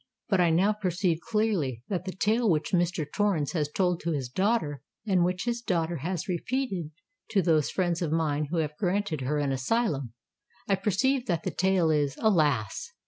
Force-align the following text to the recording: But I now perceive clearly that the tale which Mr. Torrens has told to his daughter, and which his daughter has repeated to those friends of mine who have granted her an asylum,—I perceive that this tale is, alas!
But 0.29 0.41
I 0.41 0.49
now 0.49 0.73
perceive 0.73 1.19
clearly 1.29 1.83
that 1.87 2.05
the 2.05 2.11
tale 2.15 2.49
which 2.49 2.71
Mr. 2.71 3.05
Torrens 3.13 3.51
has 3.51 3.69
told 3.69 3.99
to 3.99 4.09
his 4.13 4.29
daughter, 4.29 4.81
and 5.05 5.23
which 5.23 5.43
his 5.45 5.61
daughter 5.61 5.97
has 5.97 6.27
repeated 6.27 6.89
to 7.29 7.43
those 7.43 7.69
friends 7.69 8.01
of 8.01 8.11
mine 8.11 8.45
who 8.45 8.57
have 8.57 8.75
granted 8.77 9.21
her 9.21 9.37
an 9.37 9.51
asylum,—I 9.51 10.73
perceive 10.73 11.27
that 11.27 11.43
this 11.43 11.53
tale 11.55 11.91
is, 11.91 12.15
alas! 12.19 12.93